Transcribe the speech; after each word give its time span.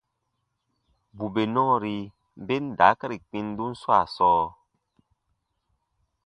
Bù 1.15 1.25
bè 1.33 1.43
nɔɔri 1.53 1.95
ben 2.45 2.65
daakari 2.77 3.17
kpindun 3.25 3.73
swaa 3.81 4.05
sɔɔ, 4.15 4.43